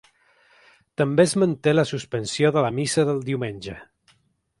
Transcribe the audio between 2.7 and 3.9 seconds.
missa del diumenge.